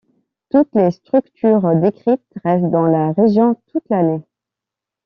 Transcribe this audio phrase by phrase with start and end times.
[0.49, 4.23] Toutes les structures décrites restent dans la région toute l'année.